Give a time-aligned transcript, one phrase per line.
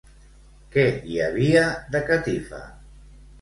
[0.75, 1.61] Què hi havia
[1.97, 2.63] de catifa?